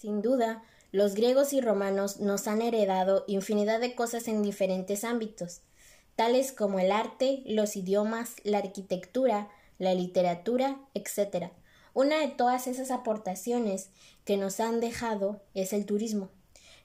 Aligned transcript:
Sin 0.00 0.22
duda, 0.22 0.62
los 0.92 1.14
griegos 1.14 1.52
y 1.52 1.60
romanos 1.60 2.20
nos 2.20 2.48
han 2.48 2.62
heredado 2.62 3.24
infinidad 3.26 3.80
de 3.80 3.94
cosas 3.94 4.28
en 4.28 4.42
diferentes 4.42 5.04
ámbitos, 5.04 5.60
tales 6.16 6.52
como 6.52 6.78
el 6.80 6.90
arte, 6.90 7.42
los 7.44 7.76
idiomas, 7.76 8.36
la 8.42 8.56
arquitectura, 8.56 9.50
la 9.76 9.92
literatura, 9.92 10.80
etc. 10.94 11.50
Una 11.92 12.20
de 12.20 12.28
todas 12.28 12.66
esas 12.66 12.90
aportaciones 12.90 13.90
que 14.24 14.38
nos 14.38 14.58
han 14.58 14.80
dejado 14.80 15.42
es 15.52 15.74
el 15.74 15.84
turismo. 15.84 16.30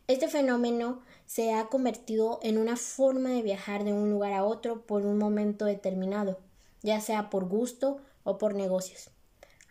Este 0.10 0.28
fenómeno 0.28 1.02
se 1.26 1.54
ha 1.54 1.68
convertido 1.68 2.42
en 2.44 2.58
una 2.58 2.76
forma 2.76 3.30
de 3.30 3.44
viajar 3.44 3.86
de 3.86 3.94
un 3.94 4.12
lugar 4.12 4.34
a 4.34 4.44
otro 4.44 4.86
por 4.86 5.06
un 5.06 5.18
momento 5.18 5.64
determinado, 5.64 6.38
ya 6.84 7.00
sea 7.00 7.30
por 7.30 7.48
gusto 7.48 8.02
o 8.26 8.38
por 8.38 8.56
negocios. 8.56 9.10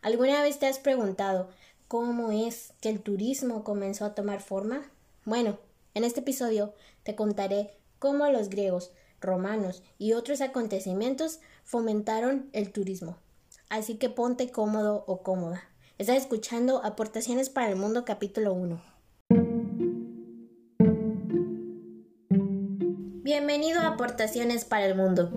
¿Alguna 0.01 0.43
vez 0.43 0.59
te 0.59 0.67
has 0.67 0.79
preguntado 0.79 1.51
cómo 1.95 2.33
es 2.33 2.73
que 2.81 2.89
el 2.89 2.99
turismo 2.99 3.63
comenzó 3.63 4.05
a 4.05 4.17
tomar 4.17 4.41
forma? 4.41 4.83
Bueno, 5.25 5.61
en 5.95 6.03
este 6.03 6.19
episodio 6.19 6.75
te 7.05 7.15
contaré 7.15 7.71
cómo 8.01 8.29
los 8.31 8.49
griegos, 8.49 8.91
romanos 9.21 9.85
y 9.97 10.15
otros 10.15 10.41
acontecimientos 10.41 11.39
fomentaron 11.63 12.51
el 12.53 12.73
turismo. 12.73 13.17
Así 13.69 13.95
que 13.95 14.11
ponte 14.11 14.51
cómodo 14.51 15.05
o 15.07 15.23
cómoda. 15.23 15.69
Estás 15.97 16.17
escuchando 16.17 16.85
Aportaciones 16.85 17.49
para 17.49 17.69
el 17.69 17.77
Mundo 17.77 18.05
capítulo 18.05 18.55
1. 18.55 18.83
Bienvenido 23.23 23.79
a 23.83 23.91
Aportaciones 23.91 24.65
para 24.65 24.87
el 24.87 24.97
Mundo. 24.97 25.31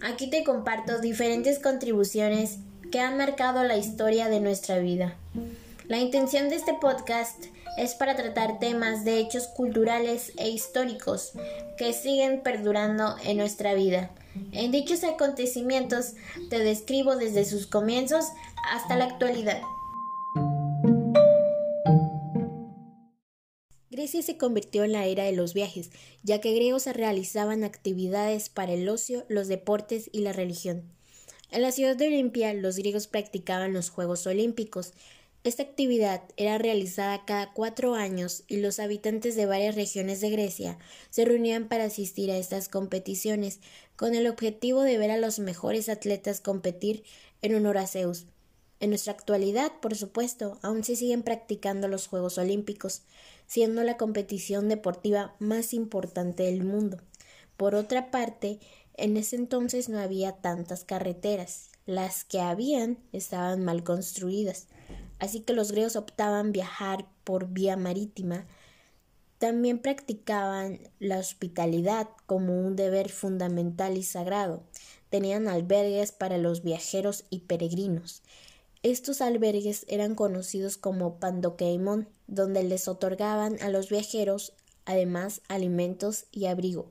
Aquí 0.00 0.30
te 0.30 0.44
comparto 0.44 1.00
diferentes 1.00 1.58
contribuciones 1.58 2.58
que 2.92 3.00
han 3.00 3.18
marcado 3.18 3.64
la 3.64 3.76
historia 3.76 4.28
de 4.28 4.38
nuestra 4.38 4.78
vida. 4.78 5.16
La 5.88 5.98
intención 5.98 6.50
de 6.50 6.56
este 6.56 6.74
podcast 6.74 7.46
es 7.78 7.94
para 7.94 8.14
tratar 8.14 8.58
temas 8.58 9.06
de 9.06 9.20
hechos 9.20 9.46
culturales 9.46 10.32
e 10.36 10.50
históricos 10.50 11.32
que 11.78 11.94
siguen 11.94 12.42
perdurando 12.42 13.16
en 13.24 13.38
nuestra 13.38 13.72
vida. 13.72 14.10
En 14.52 14.70
dichos 14.70 15.02
acontecimientos 15.02 16.12
te 16.50 16.58
describo 16.58 17.16
desde 17.16 17.46
sus 17.46 17.66
comienzos 17.66 18.26
hasta 18.70 18.98
la 18.98 19.06
actualidad. 19.06 19.62
Grecia 23.90 24.20
se 24.20 24.36
convirtió 24.36 24.84
en 24.84 24.92
la 24.92 25.06
era 25.06 25.24
de 25.24 25.32
los 25.32 25.54
viajes, 25.54 25.90
ya 26.22 26.38
que 26.42 26.52
griegos 26.52 26.84
realizaban 26.84 27.64
actividades 27.64 28.50
para 28.50 28.74
el 28.74 28.86
ocio, 28.90 29.24
los 29.30 29.48
deportes 29.48 30.10
y 30.12 30.20
la 30.20 30.34
religión. 30.34 30.92
En 31.50 31.62
la 31.62 31.72
ciudad 31.72 31.96
de 31.96 32.08
Olimpia 32.08 32.52
los 32.52 32.76
griegos 32.76 33.06
practicaban 33.06 33.72
los 33.72 33.88
Juegos 33.88 34.26
Olímpicos, 34.26 34.92
esta 35.48 35.62
actividad 35.62 36.22
era 36.36 36.58
realizada 36.58 37.24
cada 37.24 37.52
cuatro 37.52 37.94
años 37.94 38.44
y 38.46 38.58
los 38.58 38.78
habitantes 38.78 39.34
de 39.34 39.46
varias 39.46 39.74
regiones 39.74 40.20
de 40.20 40.30
Grecia 40.30 40.78
se 41.10 41.24
reunían 41.24 41.68
para 41.68 41.84
asistir 41.84 42.30
a 42.30 42.36
estas 42.36 42.68
competiciones 42.68 43.60
con 43.96 44.14
el 44.14 44.26
objetivo 44.26 44.82
de 44.82 44.98
ver 44.98 45.10
a 45.10 45.16
los 45.16 45.38
mejores 45.38 45.88
atletas 45.88 46.40
competir 46.40 47.02
en 47.42 47.54
honor 47.54 47.78
a 47.78 47.86
Zeus. 47.86 48.26
En 48.80 48.90
nuestra 48.90 49.12
actualidad, 49.12 49.72
por 49.80 49.96
supuesto, 49.96 50.58
aún 50.62 50.84
se 50.84 50.96
siguen 50.96 51.22
practicando 51.22 51.88
los 51.88 52.06
Juegos 52.06 52.38
Olímpicos, 52.38 53.02
siendo 53.46 53.82
la 53.82 53.96
competición 53.96 54.68
deportiva 54.68 55.34
más 55.40 55.74
importante 55.74 56.44
del 56.44 56.62
mundo. 56.62 56.98
Por 57.56 57.74
otra 57.74 58.10
parte, 58.10 58.60
en 58.94 59.16
ese 59.16 59.36
entonces 59.36 59.88
no 59.88 59.98
había 59.98 60.32
tantas 60.32 60.84
carreteras. 60.84 61.70
Las 61.86 62.24
que 62.24 62.40
habían 62.40 62.98
estaban 63.12 63.64
mal 63.64 63.82
construidas 63.82 64.68
así 65.18 65.40
que 65.40 65.52
los 65.52 65.72
griegos 65.72 65.96
optaban 65.96 66.52
viajar 66.52 67.06
por 67.24 67.48
vía 67.48 67.76
marítima. 67.76 68.46
También 69.38 69.78
practicaban 69.78 70.80
la 70.98 71.18
hospitalidad 71.18 72.08
como 72.26 72.60
un 72.60 72.76
deber 72.76 73.08
fundamental 73.08 73.96
y 73.96 74.02
sagrado. 74.02 74.62
Tenían 75.10 75.48
albergues 75.48 76.12
para 76.12 76.38
los 76.38 76.62
viajeros 76.62 77.24
y 77.30 77.40
peregrinos. 77.40 78.22
Estos 78.82 79.20
albergues 79.20 79.84
eran 79.88 80.14
conocidos 80.14 80.76
como 80.76 81.18
pandokeimon, 81.18 82.08
donde 82.26 82.62
les 82.62 82.88
otorgaban 82.88 83.60
a 83.60 83.70
los 83.70 83.88
viajeros 83.88 84.52
además 84.84 85.42
alimentos 85.48 86.26
y 86.32 86.46
abrigo. 86.46 86.90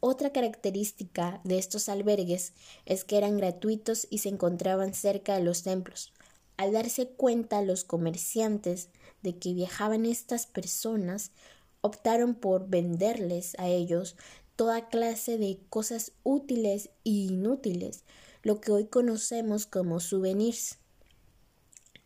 Otra 0.00 0.32
característica 0.32 1.40
de 1.44 1.58
estos 1.58 1.88
albergues 1.88 2.52
es 2.84 3.04
que 3.04 3.16
eran 3.16 3.38
gratuitos 3.38 4.06
y 4.10 4.18
se 4.18 4.28
encontraban 4.28 4.92
cerca 4.92 5.34
de 5.34 5.42
los 5.42 5.62
templos. 5.62 6.12
Al 6.56 6.72
darse 6.72 7.08
cuenta 7.08 7.62
los 7.62 7.84
comerciantes 7.84 8.88
de 9.22 9.38
que 9.38 9.54
viajaban 9.54 10.06
estas 10.06 10.46
personas, 10.46 11.32
optaron 11.80 12.34
por 12.34 12.68
venderles 12.68 13.54
a 13.58 13.68
ellos 13.68 14.16
toda 14.56 14.88
clase 14.88 15.36
de 15.36 15.58
cosas 15.68 16.12
útiles 16.22 16.90
e 17.04 17.10
inútiles, 17.10 18.04
lo 18.42 18.60
que 18.60 18.72
hoy 18.72 18.86
conocemos 18.86 19.66
como 19.66 20.00
souvenirs. 20.00 20.78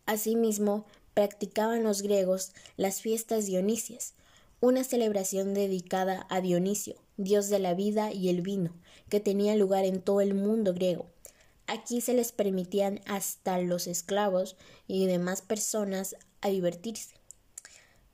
Asimismo, 0.07 0.87
practicaban 1.13 1.83
los 1.83 2.01
griegos 2.01 2.53
las 2.77 3.03
fiestas 3.03 3.47
dionisias, 3.47 4.15
una 4.61 4.83
celebración 4.83 5.53
dedicada 5.53 6.27
a 6.31 6.41
Dionisio, 6.41 6.97
dios 7.17 7.49
de 7.49 7.59
la 7.59 7.75
vida 7.75 8.13
y 8.13 8.29
el 8.29 8.41
vino, 8.41 8.75
que 9.09 9.21
tenía 9.21 9.55
lugar 9.55 9.85
en 9.85 10.01
todo 10.01 10.21
el 10.21 10.35
mundo 10.35 10.73
griego. 10.75 11.07
Aquí 11.69 12.01
se 12.01 12.15
les 12.15 12.33
permitían 12.33 13.01
hasta 13.05 13.59
los 13.59 13.87
esclavos 13.87 14.57
y 14.87 15.05
demás 15.05 15.43
personas 15.43 16.17
a 16.41 16.49
divertirse. 16.49 17.15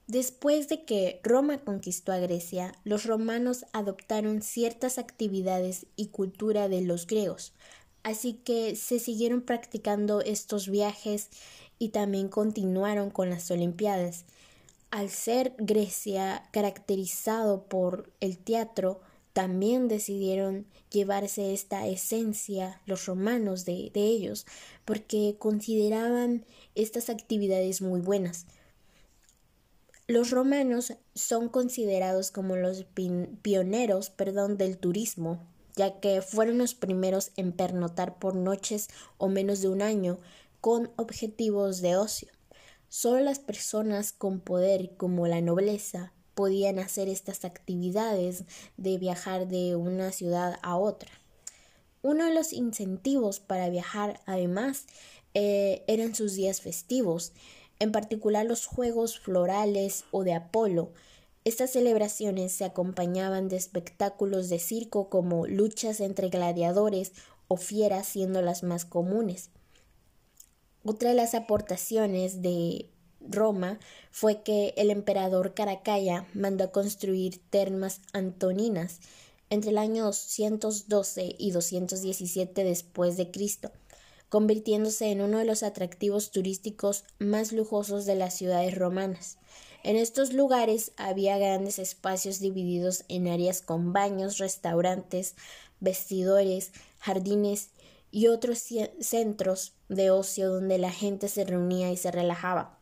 Después 0.08 0.68
de 0.68 0.84
que 0.84 1.20
Roma 1.22 1.58
conquistó 1.58 2.10
a 2.10 2.18
Grecia, 2.18 2.74
los 2.82 3.04
romanos 3.06 3.64
adoptaron 3.72 4.42
ciertas 4.42 4.98
actividades 4.98 5.86
y 5.94 6.08
cultura 6.08 6.68
de 6.68 6.82
los 6.82 7.06
griegos, 7.06 7.54
así 8.02 8.34
que 8.34 8.74
se 8.74 8.98
siguieron 8.98 9.40
practicando 9.40 10.20
estos 10.20 10.68
viajes 10.68 11.30
y 11.78 11.90
también 11.90 12.28
continuaron 12.28 13.10
con 13.10 13.30
las 13.30 13.50
Olimpiadas. 13.52 14.24
Al 14.90 15.10
ser 15.10 15.54
Grecia 15.58 16.48
caracterizado 16.52 17.64
por 17.64 18.12
el 18.20 18.36
teatro, 18.36 19.00
también 19.34 19.88
decidieron 19.88 20.64
llevarse 20.90 21.52
esta 21.52 21.88
esencia 21.88 22.80
los 22.86 23.06
romanos 23.06 23.64
de, 23.64 23.90
ellos, 23.94 24.46
porque 24.84 25.34
consideraban 25.38 26.46
estas 26.76 27.10
actividades 27.10 27.82
muy 27.82 28.00
buenas. 28.00 28.46
Los 30.06 30.30
romanos 30.30 30.94
son 31.14 31.48
considerados 31.48 32.30
como 32.30 32.54
los 32.54 32.86
pioneros 33.42 34.10
perdón, 34.10 34.56
del 34.56 34.78
turismo, 34.78 35.40
ya 35.74 35.98
que 35.98 36.22
fueron 36.22 36.58
los 36.58 36.74
primeros 36.74 37.32
en 37.36 37.50
pernotar 37.50 38.20
por 38.20 38.36
noches 38.36 38.88
o 39.18 39.28
menos 39.28 39.60
de 39.62 39.68
un 39.68 39.82
año 39.82 40.20
con 40.60 40.92
objetivos 40.94 41.80
de 41.80 41.96
ocio. 41.96 42.28
Solo 42.88 43.20
las 43.20 43.40
personas 43.40 44.12
con 44.12 44.38
poder 44.38 44.96
como 44.96 45.26
la 45.26 45.40
nobleza 45.40 46.13
podían 46.34 46.78
hacer 46.78 47.08
estas 47.08 47.44
actividades 47.44 48.44
de 48.76 48.98
viajar 48.98 49.48
de 49.48 49.76
una 49.76 50.12
ciudad 50.12 50.58
a 50.62 50.76
otra. 50.76 51.10
Uno 52.02 52.26
de 52.26 52.34
los 52.34 52.52
incentivos 52.52 53.40
para 53.40 53.68
viajar, 53.70 54.20
además, 54.26 54.86
eh, 55.32 55.82
eran 55.86 56.14
sus 56.14 56.34
días 56.34 56.60
festivos, 56.60 57.32
en 57.78 57.92
particular 57.92 58.46
los 58.46 58.66
Juegos 58.66 59.18
Florales 59.18 60.04
o 60.10 60.22
de 60.22 60.34
Apolo. 60.34 60.92
Estas 61.44 61.70
celebraciones 61.72 62.52
se 62.52 62.64
acompañaban 62.64 63.48
de 63.48 63.56
espectáculos 63.56 64.48
de 64.48 64.58
circo 64.58 65.08
como 65.08 65.46
luchas 65.46 66.00
entre 66.00 66.28
gladiadores 66.28 67.12
o 67.48 67.56
fieras 67.56 68.06
siendo 68.06 68.42
las 68.42 68.62
más 68.62 68.84
comunes. 68.84 69.50
Otra 70.84 71.10
de 71.10 71.16
las 71.16 71.34
aportaciones 71.34 72.42
de 72.42 72.90
Roma 73.28 73.78
fue 74.10 74.42
que 74.42 74.74
el 74.76 74.90
emperador 74.90 75.54
Caracalla 75.54 76.26
mandó 76.34 76.64
a 76.64 76.72
construir 76.72 77.40
termas 77.50 78.00
antoninas 78.12 79.00
entre 79.50 79.70
el 79.70 79.78
año 79.78 80.04
212 80.04 81.36
y 81.38 81.50
217 81.50 82.64
después 82.64 83.16
de 83.16 83.30
Cristo, 83.30 83.70
convirtiéndose 84.28 85.10
en 85.10 85.20
uno 85.20 85.38
de 85.38 85.44
los 85.44 85.62
atractivos 85.62 86.30
turísticos 86.30 87.04
más 87.18 87.52
lujosos 87.52 88.06
de 88.06 88.16
las 88.16 88.34
ciudades 88.34 88.74
romanas. 88.74 89.38
En 89.84 89.96
estos 89.96 90.32
lugares 90.32 90.92
había 90.96 91.36
grandes 91.36 91.78
espacios 91.78 92.40
divididos 92.40 93.04
en 93.08 93.28
áreas 93.28 93.60
con 93.60 93.92
baños, 93.92 94.38
restaurantes, 94.38 95.34
vestidores, 95.78 96.72
jardines 96.98 97.68
y 98.10 98.28
otros 98.28 98.64
centros 99.00 99.74
de 99.88 100.10
ocio 100.10 100.50
donde 100.50 100.78
la 100.78 100.90
gente 100.90 101.28
se 101.28 101.44
reunía 101.44 101.92
y 101.92 101.96
se 101.96 102.10
relajaba. 102.10 102.78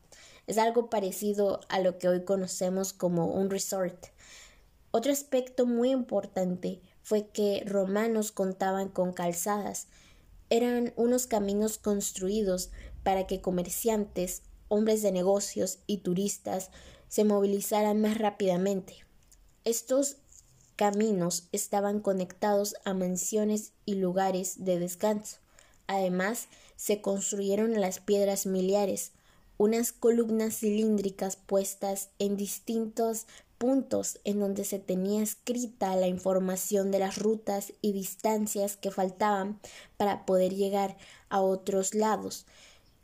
Es 0.46 0.58
algo 0.58 0.90
parecido 0.90 1.60
a 1.68 1.80
lo 1.80 1.98
que 1.98 2.08
hoy 2.08 2.24
conocemos 2.24 2.92
como 2.92 3.26
un 3.26 3.50
resort. 3.50 4.06
Otro 4.90 5.12
aspecto 5.12 5.66
muy 5.66 5.90
importante 5.90 6.80
fue 7.02 7.28
que 7.28 7.62
romanos 7.66 8.32
contaban 8.32 8.88
con 8.88 9.12
calzadas. 9.12 9.88
Eran 10.50 10.92
unos 10.96 11.26
caminos 11.26 11.78
construidos 11.78 12.70
para 13.02 13.26
que 13.26 13.40
comerciantes 13.40 14.42
hombres 14.68 15.02
de 15.02 15.12
negocios 15.12 15.80
y 15.86 15.98
turistas 15.98 16.70
se 17.08 17.24
movilizaran 17.24 18.00
más 18.00 18.18
rápidamente. 18.18 19.04
Estos 19.64 20.16
caminos 20.76 21.48
estaban 21.52 22.00
conectados 22.00 22.74
a 22.84 22.94
mansiones 22.94 23.72
y 23.84 23.94
lugares 23.94 24.64
de 24.64 24.78
descanso. 24.78 25.38
Además, 25.86 26.48
se 26.76 27.00
construyeron 27.00 27.80
las 27.80 28.00
piedras 28.00 28.46
miliares, 28.46 29.12
unas 29.62 29.92
columnas 29.92 30.58
cilíndricas 30.58 31.36
puestas 31.36 32.08
en 32.18 32.36
distintos 32.36 33.28
puntos 33.58 34.18
en 34.24 34.40
donde 34.40 34.64
se 34.64 34.80
tenía 34.80 35.22
escrita 35.22 35.94
la 35.94 36.08
información 36.08 36.90
de 36.90 36.98
las 36.98 37.16
rutas 37.16 37.72
y 37.80 37.92
distancias 37.92 38.76
que 38.76 38.90
faltaban 38.90 39.60
para 39.96 40.26
poder 40.26 40.52
llegar 40.52 40.96
a 41.28 41.42
otros 41.42 41.94
lados. 41.94 42.44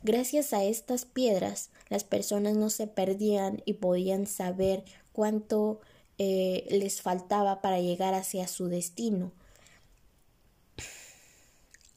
Gracias 0.03 0.51
a 0.51 0.65
estas 0.65 1.05
piedras, 1.05 1.69
las 1.87 2.03
personas 2.03 2.57
no 2.57 2.69
se 2.69 2.87
perdían 2.87 3.61
y 3.63 3.75
podían 3.75 4.27
saber 4.27 4.83
cuánto 5.13 5.79
eh, 6.17 6.67
les 6.71 7.01
faltaba 7.01 7.61
para 7.61 7.79
llegar 7.79 8.13
hacia 8.13 8.49
su 8.49 8.67
destino. 8.67 9.31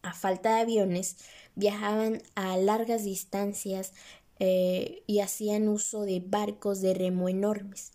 A 0.03 0.15
falta 0.15 0.55
de 0.55 0.61
aviones, 0.61 1.17
viajaban 1.55 2.23
a 2.35 2.57
largas 2.57 3.05
distancias 3.05 3.93
eh, 4.39 5.03
y 5.07 5.21
hacían 5.21 5.69
uso 5.69 6.03
de 6.03 6.21
barcos 6.21 6.81
de 6.81 6.95
remo 6.95 7.29
enormes. 7.29 7.93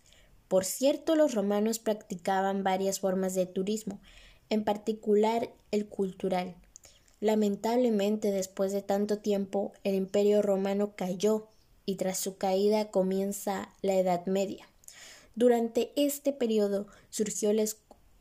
Por 0.47 0.63
cierto, 0.63 1.15
los 1.15 1.33
romanos 1.33 1.79
practicaban 1.79 2.63
varias 2.63 2.99
formas 2.99 3.35
de 3.35 3.45
turismo, 3.45 3.99
en 4.49 4.63
particular 4.63 5.49
el 5.71 5.87
cultural. 5.87 6.55
Lamentablemente, 7.19 8.31
después 8.31 8.71
de 8.71 8.81
tanto 8.81 9.17
tiempo, 9.17 9.73
el 9.83 9.95
imperio 9.95 10.41
romano 10.41 10.93
cayó 10.95 11.47
y 11.85 11.95
tras 11.95 12.19
su 12.19 12.37
caída 12.37 12.91
comienza 12.91 13.73
la 13.81 13.95
Edad 13.95 14.25
Media. 14.25 14.67
Durante 15.35 15.91
este 15.95 16.33
periodo 16.33 16.87
surgió 17.09 17.49
el 17.49 17.67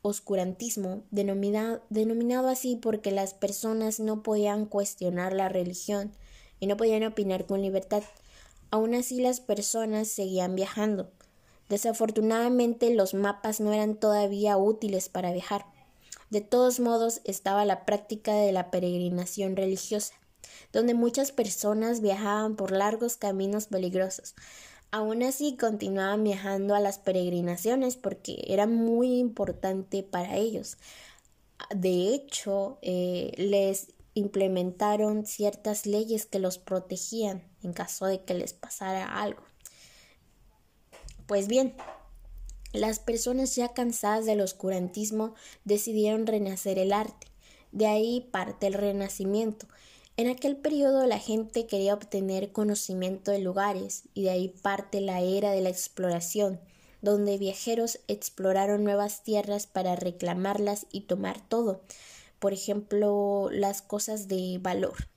oscurantismo, 0.01 1.03
denominado, 1.11 1.81
denominado 1.89 2.47
así 2.47 2.75
porque 2.75 3.11
las 3.11 3.33
personas 3.33 3.99
no 3.99 4.23
podían 4.23 4.65
cuestionar 4.65 5.33
la 5.33 5.49
religión 5.49 6.11
y 6.59 6.67
no 6.67 6.77
podían 6.77 7.03
opinar 7.03 7.45
con 7.45 7.61
libertad. 7.61 8.03
Aún 8.71 8.95
así 8.95 9.21
las 9.21 9.39
personas 9.39 10.07
seguían 10.07 10.55
viajando. 10.55 11.09
Desafortunadamente 11.69 12.93
los 12.93 13.13
mapas 13.13 13.59
no 13.59 13.73
eran 13.73 13.95
todavía 13.95 14.57
útiles 14.57 15.09
para 15.09 15.31
viajar. 15.31 15.65
De 16.29 16.41
todos 16.41 16.79
modos 16.79 17.21
estaba 17.23 17.65
la 17.65 17.85
práctica 17.85 18.33
de 18.33 18.51
la 18.51 18.69
peregrinación 18.71 19.55
religiosa, 19.55 20.13
donde 20.73 20.93
muchas 20.93 21.31
personas 21.31 22.01
viajaban 22.01 22.55
por 22.55 22.71
largos 22.71 23.17
caminos 23.17 23.67
peligrosos. 23.67 24.35
Aún 24.91 25.23
así 25.23 25.57
continuaban 25.57 26.23
viajando 26.23 26.73
a 26.75 26.79
las 26.79 26.97
peregrinaciones 26.97 27.97
porque 27.97 28.43
era 28.47 28.67
muy 28.67 29.19
importante 29.19 30.03
para 30.03 30.37
ellos. 30.37 30.77
De 31.75 32.13
hecho, 32.13 32.77
eh, 32.81 33.31
les 33.37 33.87
implementaron 34.17 35.25
ciertas 35.25 35.85
leyes 35.85 36.25
que 36.25 36.39
los 36.39 36.57
protegían 36.57 37.43
en 37.61 37.73
caso 37.73 38.05
de 38.07 38.23
que 38.23 38.33
les 38.33 38.53
pasara 38.53 39.21
algo. 39.21 39.43
Pues 41.27 41.47
bien, 41.47 41.75
las 42.73 42.99
personas 42.99 43.55
ya 43.55 43.73
cansadas 43.73 44.25
del 44.25 44.41
oscurantismo 44.41 45.35
decidieron 45.65 46.25
renacer 46.25 46.79
el 46.79 46.93
arte. 46.93 47.27
De 47.71 47.85
ahí 47.85 48.27
parte 48.31 48.67
el 48.67 48.73
renacimiento. 48.73 49.67
En 50.15 50.27
aquel 50.27 50.57
periodo 50.57 51.05
la 51.05 51.19
gente 51.19 51.67
quería 51.67 51.93
obtener 51.93 52.51
conocimiento 52.51 53.29
de 53.29 53.39
lugares 53.39 54.03
y 54.15 54.23
de 54.23 54.31
ahí 54.31 54.47
parte 54.47 54.99
la 54.99 55.21
era 55.21 55.51
de 55.51 55.61
la 55.61 55.69
exploración, 55.69 56.59
donde 57.03 57.37
viajeros 57.37 57.99
exploraron 58.07 58.83
nuevas 58.83 59.21
tierras 59.23 59.67
para 59.67 59.95
reclamarlas 59.95 60.87
y 60.91 61.01
tomar 61.01 61.39
todo, 61.47 61.81
por 62.39 62.53
ejemplo, 62.53 63.49
las 63.51 63.81
cosas 63.81 64.27
de 64.27 64.57
valor. 64.61 65.09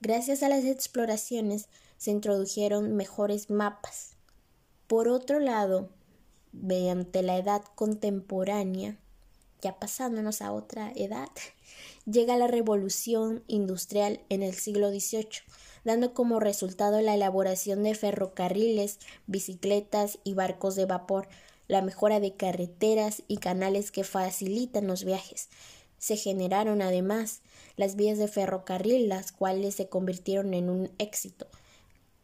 Gracias 0.00 0.42
a 0.42 0.48
las 0.48 0.64
exploraciones 0.64 1.68
se 1.98 2.10
introdujeron 2.10 2.96
mejores 2.96 3.50
mapas, 3.50 4.16
por 4.90 5.06
otro 5.06 5.38
lado, 5.38 5.88
mediante 6.50 7.22
la 7.22 7.36
edad 7.36 7.62
contemporánea, 7.76 8.98
ya 9.62 9.78
pasándonos 9.78 10.42
a 10.42 10.50
otra 10.50 10.90
edad, 10.96 11.28
llega 12.06 12.36
la 12.36 12.48
revolución 12.48 13.44
industrial 13.46 14.20
en 14.30 14.42
el 14.42 14.54
siglo 14.54 14.90
XVIII, 14.90 15.28
dando 15.84 16.12
como 16.12 16.40
resultado 16.40 17.00
la 17.02 17.14
elaboración 17.14 17.84
de 17.84 17.94
ferrocarriles, 17.94 18.98
bicicletas 19.28 20.18
y 20.24 20.34
barcos 20.34 20.74
de 20.74 20.86
vapor, 20.86 21.28
la 21.68 21.82
mejora 21.82 22.18
de 22.18 22.34
carreteras 22.34 23.22
y 23.28 23.36
canales 23.36 23.92
que 23.92 24.02
facilitan 24.02 24.88
los 24.88 25.04
viajes. 25.04 25.50
Se 26.00 26.16
generaron 26.16 26.82
además 26.82 27.42
las 27.76 27.94
vías 27.94 28.18
de 28.18 28.26
ferrocarril, 28.26 29.08
las 29.08 29.30
cuales 29.30 29.76
se 29.76 29.88
convirtieron 29.88 30.52
en 30.54 30.68
un 30.68 30.90
éxito, 30.98 31.46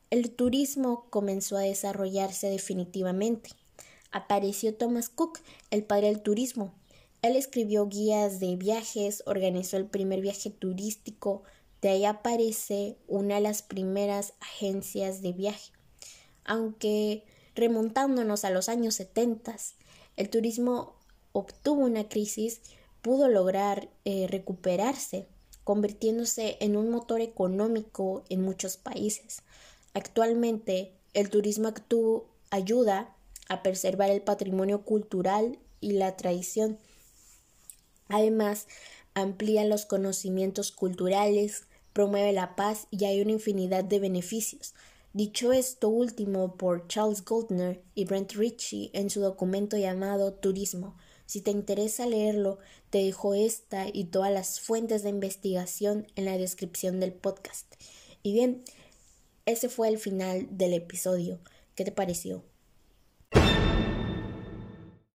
el 0.09 0.31
turismo 0.31 1.07
comenzó 1.11 1.57
a 1.57 1.63
desarrollarse 1.63 2.49
definitivamente. 2.49 3.51
Apareció 4.13 4.73
Thomas 4.73 5.09
Cook, 5.09 5.41
el 5.73 5.83
padre 5.83 6.07
del 6.07 6.23
turismo. 6.23 6.73
Él 7.23 7.35
escribió 7.35 7.89
guías 7.89 8.39
de 8.39 8.55
viajes, 8.55 9.25
organizó 9.27 9.77
el 9.77 9.87
primer 9.87 10.21
viaje 10.21 10.51
turístico, 10.51 11.43
de 11.83 11.89
ahí 11.89 12.05
aparece 12.05 12.97
una 13.09 13.35
de 13.35 13.41
las 13.41 13.63
primeras 13.63 14.35
agencias 14.39 15.23
de 15.23 15.33
viaje. 15.33 15.73
Aunque 16.45 17.25
remontándonos 17.57 18.45
a 18.45 18.51
los 18.51 18.69
años 18.69 18.95
70, 18.95 19.57
el 20.17 20.31
turismo 20.31 20.95
obtuvo 21.33 21.83
una 21.83 22.09
crisis, 22.09 22.61
pudo 23.07 23.29
lograr 23.29 23.89
eh, 24.05 24.27
recuperarse, 24.29 25.29
convirtiéndose 25.63 26.57
en 26.59 26.77
un 26.77 26.91
motor 26.91 27.21
económico 27.21 28.25
en 28.31 28.43
muchos 28.43 28.79
países. 28.79 29.43
Actualmente, 29.95 30.91
el 31.15 31.31
turismo 31.31 31.73
ayuda 32.51 33.15
a 33.49 33.63
preservar 33.63 34.11
el 34.11 34.23
patrimonio 34.23 34.83
cultural 34.83 35.57
y 35.81 35.93
la 35.93 36.17
tradición. 36.17 36.79
Además, 38.09 38.67
amplía 39.15 39.65
los 39.65 39.87
conocimientos 39.87 40.73
culturales, 40.73 41.67
promueve 41.93 42.33
la 42.33 42.57
paz 42.57 42.89
y 42.91 43.05
hay 43.05 43.21
una 43.21 43.31
infinidad 43.31 43.85
de 43.85 44.01
beneficios. 44.01 44.75
Dicho 45.13 45.53
esto 45.53 45.91
último 45.91 46.57
por 46.57 46.89
Charles 46.89 47.25
Goldner 47.25 47.85
y 47.95 48.05
Brent 48.05 48.33
Ritchie 48.33 48.91
en 48.95 49.11
su 49.11 49.21
documento 49.21 49.77
llamado 49.77 50.33
Turismo. 50.33 50.97
Si 51.27 51.41
te 51.41 51.51
interesa 51.51 52.07
leerlo, 52.07 52.59
te 52.91 52.99
dejo 52.99 53.35
esta 53.35 53.87
y 53.93 54.05
todas 54.05 54.33
las 54.33 54.61
fuentes 54.61 55.03
de 55.03 55.11
investigación 55.11 56.07
en 56.15 56.25
la 56.25 56.39
descripción 56.39 57.01
del 57.01 57.13
podcast. 57.13 57.75
Y 58.23 58.33
bien, 58.33 58.63
ese 59.45 59.69
fue 59.69 59.89
el 59.89 59.99
final 59.99 60.47
del 60.51 60.73
episodio. 60.73 61.41
¿Qué 61.75 61.85
te 61.85 61.93
pareció? 61.93 62.43